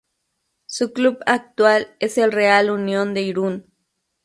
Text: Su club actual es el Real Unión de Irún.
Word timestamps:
Su 0.65 0.93
club 0.93 1.19
actual 1.27 1.95
es 1.99 2.17
el 2.17 2.31
Real 2.31 2.71
Unión 2.71 3.13
de 3.13 3.21
Irún. 3.21 3.67